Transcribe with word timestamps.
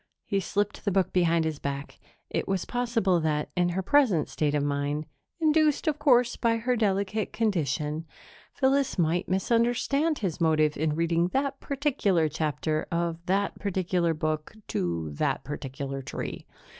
He 0.25 0.39
slipped 0.39 0.83
the 0.83 0.89
book 0.91 1.13
behind 1.13 1.45
his 1.45 1.59
back; 1.59 1.99
it 2.31 2.47
was 2.47 2.65
possible 2.65 3.19
that, 3.19 3.51
in 3.55 3.69
her 3.69 3.83
present 3.83 4.29
state 4.29 4.55
of 4.55 4.63
mind 4.63 5.05
induced, 5.39 5.87
of 5.87 5.99
course, 5.99 6.35
by 6.35 6.57
her 6.57 6.75
delicate 6.75 7.31
condition 7.31 8.07
Phyllis 8.55 8.97
might 8.97 9.29
misunderstand 9.29 10.17
his 10.17 10.41
motive 10.41 10.75
in 10.75 10.95
reading 10.95 11.27
that 11.33 11.59
particular 11.59 12.27
chapter 12.29 12.87
of 12.91 13.23
that 13.27 13.59
particular 13.59 14.15
book 14.15 14.55
to 14.69 15.11
that 15.11 15.43
particular 15.43 16.01
tree. 16.01 16.47